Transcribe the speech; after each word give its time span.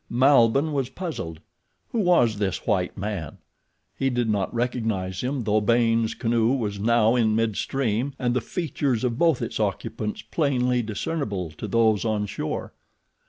Malbihn 0.09 0.73
was 0.73 0.89
puzzled. 0.89 1.41
Who 1.91 1.99
was 1.99 2.39
this 2.39 2.65
white 2.65 2.97
man? 2.97 3.37
He 3.95 4.09
did 4.09 4.27
not 4.27 4.51
recognize 4.51 5.21
him 5.21 5.43
though 5.43 5.61
Baynes' 5.61 6.15
canoe 6.15 6.53
was 6.53 6.79
now 6.79 7.15
in 7.15 7.35
mid 7.35 7.55
stream 7.55 8.13
and 8.17 8.33
the 8.33 8.41
features 8.41 9.03
of 9.03 9.19
both 9.19 9.43
its 9.43 9.59
occupants 9.59 10.23
plainly 10.23 10.81
discernible 10.81 11.51
to 11.51 11.67
those 11.67 12.03
on 12.03 12.25
shore. 12.25 12.73